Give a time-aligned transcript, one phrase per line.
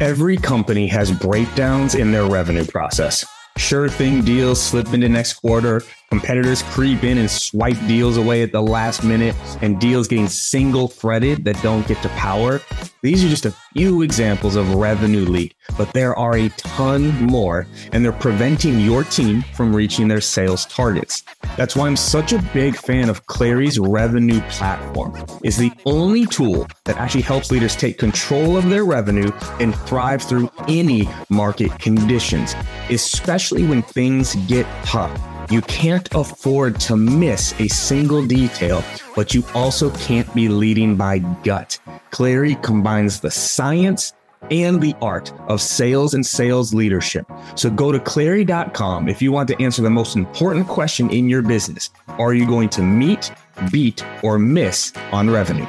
[0.00, 3.22] Every company has breakdowns in their revenue process.
[3.58, 8.50] Sure thing deals slip into next quarter, competitors creep in and swipe deals away at
[8.50, 12.62] the last minute, and deals getting single threaded that don't get to power.
[13.02, 17.66] These are just a few examples of revenue leak, but there are a ton more,
[17.92, 21.24] and they're preventing your team from reaching their sales targets.
[21.56, 25.14] That's why I'm such a big fan of Clari's revenue platform.
[25.42, 30.22] It's the only tool that actually helps leaders take control of their revenue and thrive
[30.22, 32.54] through any market conditions,
[32.88, 35.20] especially when things get tough.
[35.50, 38.84] You can't afford to miss a single detail,
[39.16, 41.78] but you also can't be leading by gut.
[42.12, 44.12] Clary combines the science
[44.50, 47.26] and the art of sales and sales leadership.
[47.54, 51.42] So go to clari.com if you want to answer the most important question in your
[51.42, 51.90] business.
[52.08, 53.32] Are you going to meet,
[53.70, 55.66] beat, or miss on revenue?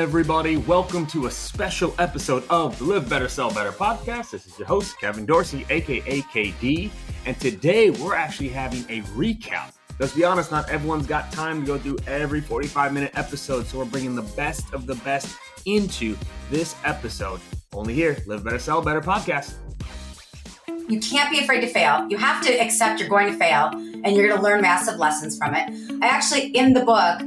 [0.00, 0.56] Everybody?
[0.56, 4.30] Welcome to a special episode of the Live Better, Sell Better podcast.
[4.30, 6.90] This is your host, Kevin Dorsey, aka KD.
[7.26, 9.72] And today we're actually having a recap.
[9.98, 13.66] Let's be honest, not everyone's got time to go through every 45 minute episode.
[13.66, 16.16] So we're bringing the best of the best into
[16.50, 17.38] this episode.
[17.74, 19.52] Only here, Live Better, Sell Better podcast.
[20.88, 22.06] You can't be afraid to fail.
[22.08, 25.36] You have to accept you're going to fail and you're going to learn massive lessons
[25.36, 25.68] from it.
[26.02, 27.20] I actually, in the book,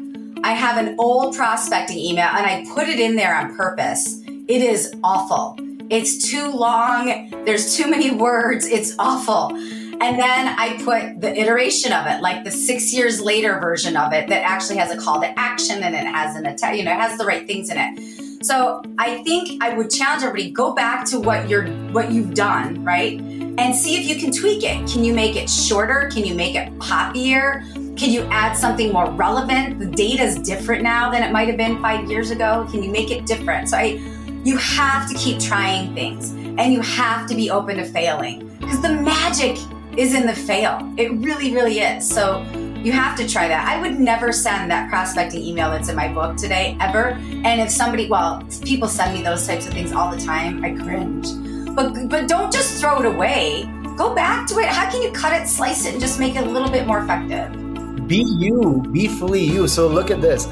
[0.43, 4.21] I have an old prospecting email and I put it in there on purpose.
[4.27, 5.57] It is awful.
[5.89, 7.29] It's too long.
[7.45, 8.65] There's too many words.
[8.65, 9.55] It's awful.
[9.55, 14.11] And then I put the iteration of it, like the six years later version of
[14.11, 16.91] it that actually has a call to action and it has an attack, you know,
[16.91, 18.45] it has the right things in it.
[18.45, 22.83] So I think I would challenge everybody, go back to what you're what you've done,
[22.83, 23.17] right?
[23.17, 24.85] And see if you can tweak it.
[24.91, 26.09] Can you make it shorter?
[26.13, 27.63] Can you make it poppier?
[27.95, 29.77] Can you add something more relevant?
[29.77, 32.67] The data is different now than it might have been five years ago.
[32.71, 33.69] Can you make it different?
[33.69, 34.01] So I,
[34.43, 38.81] you have to keep trying things and you have to be open to failing because
[38.81, 39.57] the magic
[39.95, 40.91] is in the fail.
[40.97, 42.07] It really, really is.
[42.09, 42.41] So
[42.83, 43.67] you have to try that.
[43.67, 47.09] I would never send that prospecting email that's in my book today, ever.
[47.45, 50.71] And if somebody, well, people send me those types of things all the time, I
[50.71, 51.27] cringe.
[51.75, 53.69] But but don't just throw it away.
[53.95, 54.65] Go back to it.
[54.65, 56.99] How can you cut it, slice it, and just make it a little bit more
[56.99, 57.62] effective?
[58.07, 59.67] Be you be fully you.
[59.67, 60.47] So look at this.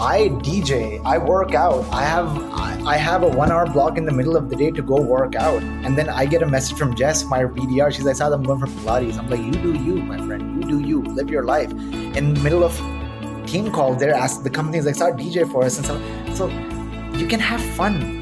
[0.00, 1.84] I dj i work out.
[1.92, 2.28] I have
[2.86, 5.34] I, have a one hour block in the middle of the day to go work
[5.34, 5.62] out.
[5.62, 8.60] And then i get a message from jess my bdr she's like said i'm going
[8.60, 9.18] for pilates.
[9.18, 10.62] I'm like you do you my friend.
[10.62, 11.02] You do you.
[11.02, 11.70] Live your life.
[11.72, 12.76] In the middle of
[13.46, 15.78] team call they're asked the company's like start dj for us.
[15.78, 16.48] And so so
[17.18, 18.16] you can have fun.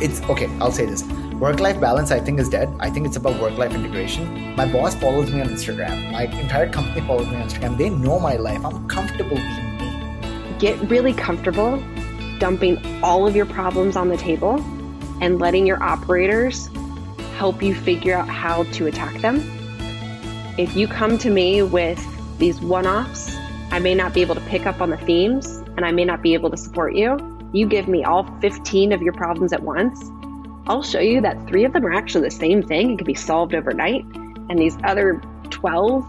[0.00, 1.02] It's okay i'll say this
[1.40, 2.74] Work life balance, I think, is dead.
[2.80, 4.56] I think it's about work life integration.
[4.56, 6.10] My boss follows me on Instagram.
[6.10, 7.76] My entire company follows me on Instagram.
[7.76, 8.64] They know my life.
[8.64, 10.58] I'm comfortable being me.
[10.58, 11.82] Get really comfortable
[12.38, 14.64] dumping all of your problems on the table
[15.20, 16.70] and letting your operators
[17.36, 19.42] help you figure out how to attack them.
[20.56, 22.02] If you come to me with
[22.38, 23.36] these one offs,
[23.70, 26.22] I may not be able to pick up on the themes and I may not
[26.22, 27.18] be able to support you.
[27.52, 30.10] You give me all 15 of your problems at once,
[30.68, 32.92] I'll show you that three of them are actually the same thing.
[32.92, 34.04] It can be solved overnight.
[34.48, 36.08] And these other 12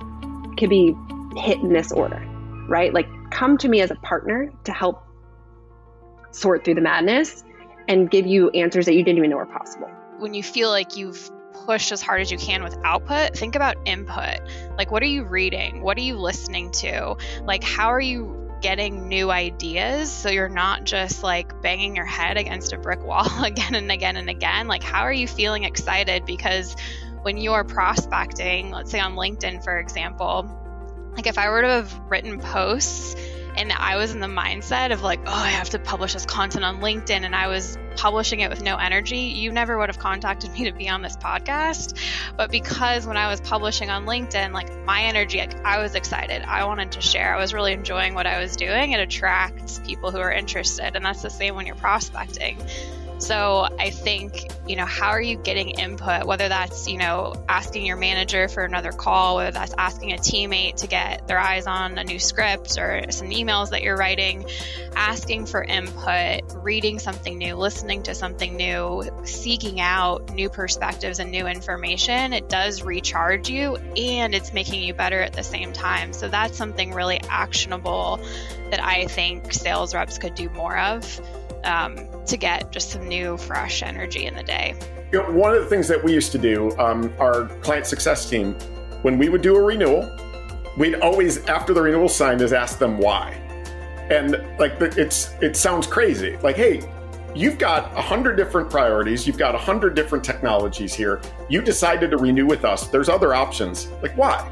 [0.57, 0.95] can be
[1.35, 2.23] hit in this order,
[2.67, 2.93] right?
[2.93, 5.03] Like, come to me as a partner to help
[6.31, 7.43] sort through the madness
[7.87, 9.89] and give you answers that you didn't even know were possible.
[10.17, 11.31] When you feel like you've
[11.65, 14.39] pushed as hard as you can with output, think about input.
[14.77, 15.81] Like, what are you reading?
[15.81, 17.15] What are you listening to?
[17.43, 20.11] Like, how are you getting new ideas.
[20.11, 24.17] So you're not just like banging your head against a brick wall again and again
[24.17, 24.67] and again.
[24.67, 26.25] Like how are you feeling excited?
[26.25, 26.75] Because
[27.27, 30.49] when you're prospecting let's say on linkedin for example
[31.13, 33.15] like if i were to have written posts
[33.57, 36.63] and I was in the mindset of like, oh, I have to publish this content
[36.63, 40.51] on LinkedIn, and I was publishing it with no energy, you never would have contacted
[40.53, 41.97] me to be on this podcast.
[42.37, 46.43] But because when I was publishing on LinkedIn, like my energy, like, I was excited.
[46.43, 47.35] I wanted to share.
[47.35, 48.91] I was really enjoying what I was doing.
[48.91, 52.57] It attracts people who are interested, and that's the same when you're prospecting.
[53.19, 56.25] So I think, you know, how are you getting input?
[56.25, 60.77] Whether that's, you know, asking your manager for another call, whether that's asking a teammate
[60.77, 64.45] to get their eyes on a new script or some emails that you're writing,
[64.95, 71.31] asking for input, reading something new, listening to something new, seeking out new perspectives and
[71.31, 76.13] new information, it does recharge you and it's making you better at the same time.
[76.13, 78.19] So that's something really actionable
[78.69, 81.19] that I think sales reps could do more of
[81.67, 84.75] um, to get just some new, fresh energy in the day.
[85.11, 88.29] You know, one of the things that we used to do, um, our client success
[88.29, 88.53] team,
[89.03, 90.09] when we would do a renewal,
[90.77, 93.31] we'd always, after the renewal signed, is ask them why.
[94.09, 96.37] And like it's it sounds crazy.
[96.37, 96.81] Like, hey,
[97.35, 101.21] you've got a hundred different priorities, you've got a hundred different technologies here.
[101.49, 102.87] You decided to renew with us.
[102.87, 103.87] There's other options.
[104.01, 104.49] Like, why?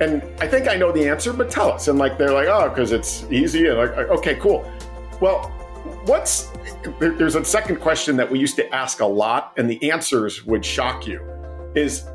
[0.00, 1.88] And I think I know the answer, but tell us.
[1.88, 3.66] And like they're like, oh, because it's easy.
[3.66, 4.70] And like, okay, cool.
[5.20, 5.52] Well,
[6.04, 6.50] what's
[6.98, 10.64] there's a second question that we used to ask a lot, and the answers would
[10.64, 11.20] shock you.
[11.74, 12.08] Is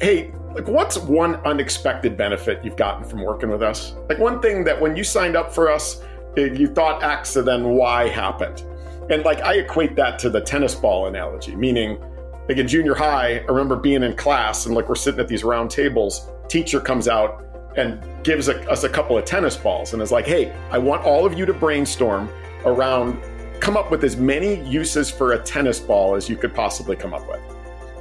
[0.00, 3.94] hey, like what's one unexpected benefit you've gotten from working with us?
[4.08, 6.02] Like one thing that when you signed up for us,
[6.36, 8.64] eh, you thought X and then Y happened.
[9.10, 12.02] And like I equate that to the tennis ball analogy, meaning
[12.48, 15.44] like in junior high, I remember being in class and like we're sitting at these
[15.44, 17.44] round tables, teacher comes out
[17.76, 21.04] and gives a, us a couple of tennis balls and is like, hey, I want
[21.04, 22.28] all of you to brainstorm
[22.64, 23.20] around,
[23.60, 27.14] come up with as many uses for a tennis ball as you could possibly come
[27.14, 27.40] up with.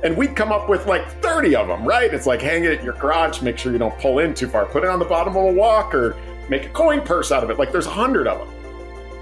[0.03, 2.11] And we'd come up with like 30 of them, right?
[2.11, 4.65] It's like hang it at your garage, make sure you don't pull in too far,
[4.65, 6.17] put it on the bottom of a walker,
[6.49, 7.59] make a coin purse out of it.
[7.59, 8.47] Like there's a hundred of them.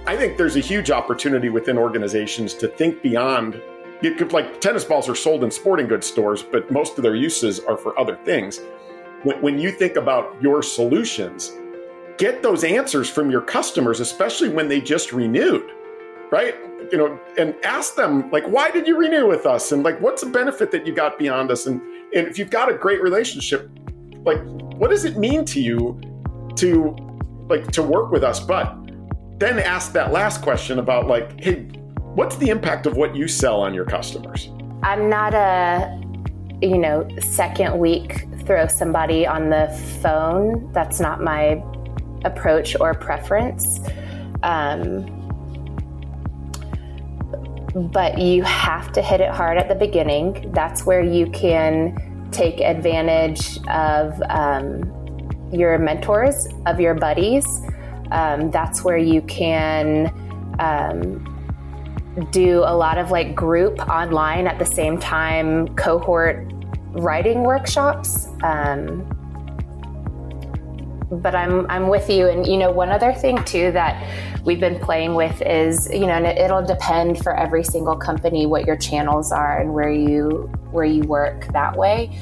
[0.08, 3.62] I think there's a huge opportunity within organizations to think beyond.
[4.02, 7.60] Could, like tennis balls are sold in sporting goods stores, but most of their uses
[7.60, 8.62] are for other things.
[9.24, 11.52] When, when you think about your solutions,
[12.20, 15.68] get those answers from your customers, especially when they just renewed,
[16.32, 16.54] right?
[16.92, 20.22] You know, and ask them like, why did you renew with us, and like, what's
[20.22, 21.82] the benefit that you got beyond us, and
[22.14, 23.70] and if you've got a great relationship,
[24.26, 24.40] like,
[24.76, 26.00] what does it mean to you
[26.58, 26.96] to
[27.48, 28.40] like to work with us?
[28.40, 28.76] But
[29.38, 31.68] then ask that last question about like, hey,
[32.16, 34.50] what's the impact of what you sell on your customers?
[34.84, 36.02] I'm not a,
[36.62, 39.68] you know, second week throw somebody on the
[40.02, 40.72] phone.
[40.74, 41.64] That's not my
[42.26, 43.80] approach or preference.
[44.44, 45.16] Um,
[47.92, 50.52] but you have to hit it hard at the beginning.
[50.54, 54.84] That's where you can take advantage of um,
[55.52, 57.46] your mentors, of your buddies
[58.12, 60.14] um, that's where you can
[60.60, 61.26] um,
[62.32, 66.52] do a lot of like group online at the same time cohort
[66.92, 68.28] writing workshops.
[68.44, 69.08] Um,
[71.12, 74.06] but I'm I'm with you, and you know one other thing too that
[74.44, 78.66] we've been playing with is you know and it'll depend for every single company what
[78.66, 82.18] your channels are and where you where you work that way.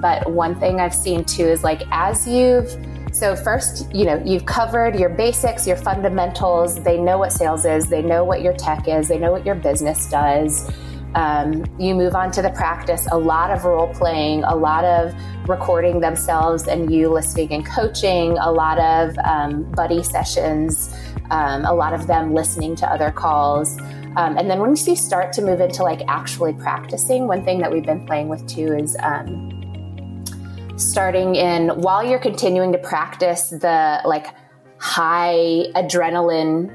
[0.00, 2.76] But one thing I've seen too is like as you've
[3.12, 6.80] so, first, you know, you've covered your basics, your fundamentals.
[6.82, 9.54] They know what sales is, they know what your tech is, they know what your
[9.54, 10.70] business does.
[11.14, 15.14] Um, you move on to the practice, a lot of role playing, a lot of
[15.48, 20.94] recording themselves and you listening and coaching, a lot of um, buddy sessions,
[21.30, 23.80] um, a lot of them listening to other calls.
[24.16, 27.72] Um, and then once you start to move into like actually practicing, one thing that
[27.72, 29.54] we've been playing with too is um,
[30.76, 34.26] starting in while you're continuing to practice the like
[34.78, 36.74] high adrenaline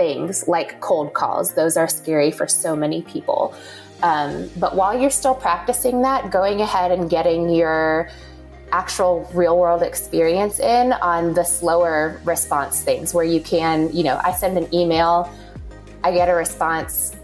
[0.00, 1.52] things like cold calls.
[1.52, 3.54] Those are scary for so many people.
[4.02, 8.08] Um, but while you're still practicing that, going ahead and getting your
[8.72, 14.18] actual real world experience in on the slower response things where you can, you know,
[14.24, 15.30] I send an email,
[16.02, 17.14] I get a response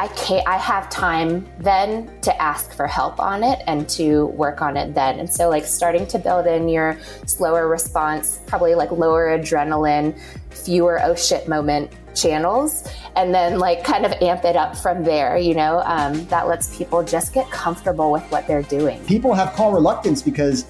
[0.00, 4.62] I can't, I have time then to ask for help on it and to work
[4.62, 5.20] on it then.
[5.20, 11.02] And so, like, starting to build in your slower response, probably like lower adrenaline, fewer
[11.02, 15.54] oh shit moment channels, and then like kind of amp it up from there, you
[15.54, 19.04] know, um, that lets people just get comfortable with what they're doing.
[19.04, 20.64] People have call reluctance because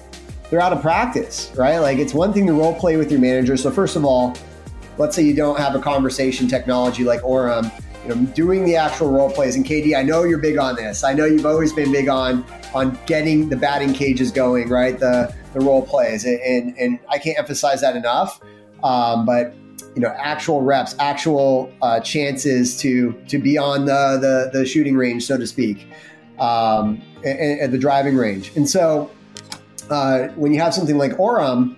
[0.49, 1.79] they're out of practice, right?
[1.79, 3.55] Like, it's one thing to role play with your manager.
[3.55, 4.35] So, first of all,
[4.97, 7.71] let's say you don't have a conversation technology like Orum
[8.03, 9.55] you know, doing the actual role plays.
[9.55, 11.03] And KD, I know you're big on this.
[11.03, 14.97] I know you've always been big on on getting the batting cages going, right?
[14.97, 18.39] The the role plays, and and I can't emphasize that enough.
[18.83, 19.53] Um, but
[19.95, 24.17] you know, actual reps, actual uh, chances to to be on the
[24.51, 25.87] the, the shooting range, so to speak,
[26.39, 28.51] um, at the driving range.
[28.55, 29.11] And so,
[29.89, 31.75] uh, when you have something like Orum,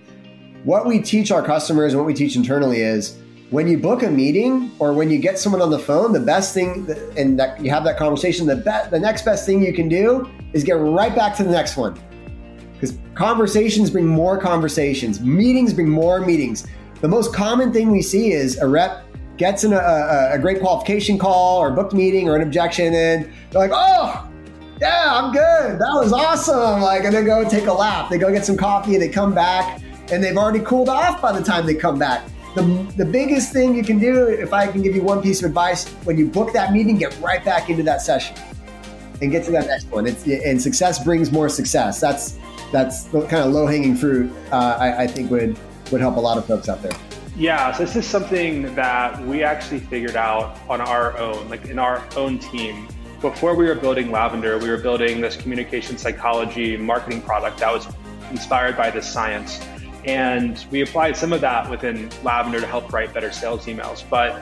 [0.64, 3.18] what we teach our customers and what we teach internally is
[3.54, 6.52] when you book a meeting or when you get someone on the phone, the best
[6.52, 9.88] thing, and that you have that conversation, the be- the next best thing you can
[9.88, 11.96] do is get right back to the next one.
[12.72, 16.66] Because conversations bring more conversations, meetings bring more meetings.
[17.00, 19.04] The most common thing we see is a rep
[19.36, 23.32] gets in a, a, a great qualification call or booked meeting or an objection, and
[23.50, 24.28] they're like, "Oh,
[24.80, 25.78] yeah, I'm good.
[25.78, 28.10] That was awesome." Like, and they go take a lap.
[28.10, 28.98] They go get some coffee.
[28.98, 29.80] They come back,
[30.10, 32.62] and they've already cooled off by the time they come back the,
[32.96, 35.88] the biggest thing you can do, if I can give you one piece of advice,
[36.04, 38.36] when you book that meeting, get right back into that session
[39.20, 40.06] and get to that next one.
[40.06, 42.00] It's, and success brings more success.
[42.00, 42.38] That's
[42.72, 44.32] that's the kind of low hanging fruit.
[44.50, 45.58] Uh, I, I think would
[45.90, 46.96] would help a lot of folks out there.
[47.36, 51.80] Yeah, so this is something that we actually figured out on our own, like in
[51.80, 52.88] our own team.
[53.20, 57.88] Before we were building Lavender, we were building this communication psychology marketing product that was
[58.30, 59.60] inspired by this science.
[60.04, 64.08] And we applied some of that within Lavender to help write better sales emails.
[64.08, 64.38] But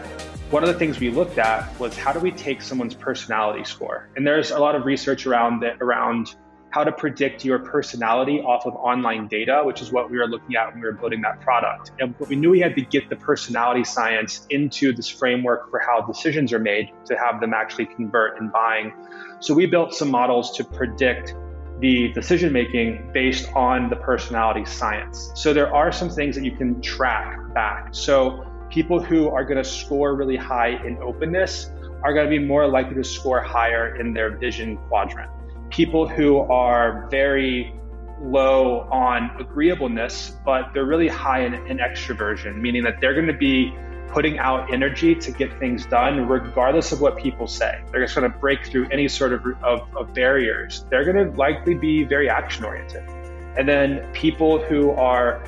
[0.51, 4.09] one of the things we looked at was how do we take someone's personality score?
[4.17, 6.35] And there's a lot of research around that around
[6.73, 10.57] how to predict your personality off of online data, which is what we were looking
[10.57, 11.93] at when we were building that product.
[12.01, 16.01] And we knew we had to get the personality science into this framework for how
[16.01, 18.93] decisions are made to have them actually convert in buying.
[19.41, 21.35] So we built some models to predict
[21.83, 25.33] the decision making based on the personality science.
[25.35, 27.89] So there are some things that you can track back.
[27.91, 31.71] So people who are going to score really high in openness
[32.03, 35.31] are going to be more likely to score higher in their vision quadrant
[35.73, 37.75] people who are very
[38.21, 43.33] low on agreeableness, but they're really high in, in extroversion, meaning that they're going to
[43.33, 43.75] be
[44.13, 47.83] putting out energy to get things done, regardless of what people say.
[47.91, 50.85] They're just going to break through any sort of, of, of barriers.
[50.91, 53.09] They're going to likely be very action oriented.
[53.57, 55.43] And then people who are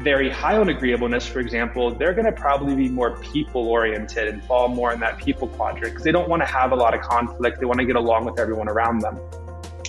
[0.00, 4.42] very high on agreeableness, for example, they're going to probably be more people oriented and
[4.44, 7.00] fall more in that people quadrant because they don't want to have a lot of
[7.02, 7.60] conflict.
[7.60, 9.18] They want to get along with everyone around them.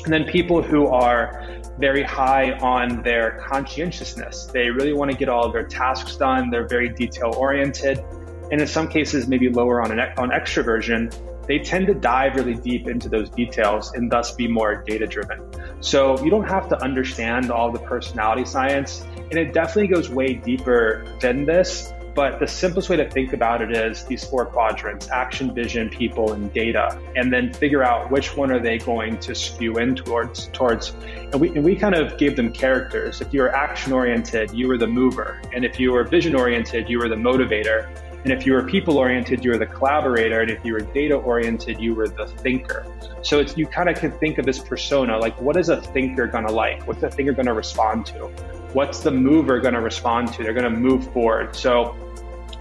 [0.03, 4.45] And then people who are very high on their conscientiousness.
[4.45, 6.49] They really want to get all of their tasks done.
[6.49, 8.03] They're very detail oriented.
[8.51, 11.13] And in some cases, maybe lower on, an, on extroversion,
[11.47, 15.41] they tend to dive really deep into those details and thus be more data driven.
[15.81, 19.05] So you don't have to understand all the personality science.
[19.15, 21.93] And it definitely goes way deeper than this.
[22.13, 26.33] But the simplest way to think about it is these four quadrants action, vision, people,
[26.33, 26.99] and data.
[27.15, 30.93] And then figure out which one are they going to skew in towards towards.
[31.31, 33.21] And we and we kind of gave them characters.
[33.21, 35.41] If you were action oriented, you were the mover.
[35.53, 37.89] And if you were vision oriented, you were the motivator.
[38.23, 40.41] And if you were people oriented, you were the collaborator.
[40.41, 42.85] And if you were data oriented, you were the thinker.
[43.23, 46.27] So it's, you kind of can think of this persona like, what is a thinker
[46.27, 46.85] going to like?
[46.87, 48.27] What's the thinker going to respond to?
[48.73, 50.43] What's the mover going to respond to?
[50.43, 51.55] They're going to move forward.
[51.55, 51.95] So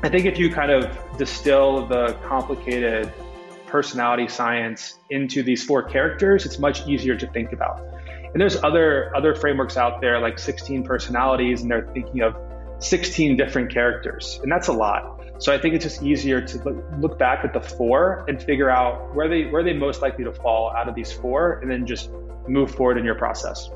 [0.02, 3.12] I think if you kind of distill the complicated
[3.66, 7.82] personality science into these four characters, it's much easier to think about.
[8.32, 12.36] And there's other other frameworks out there like 16 personalities, and they're thinking of
[12.78, 15.19] 16 different characters, and that's a lot.
[15.40, 19.14] So I think it's just easier to look back at the four and figure out
[19.14, 22.10] where they where they most likely to fall out of these four, and then just
[22.46, 23.70] move forward in your process.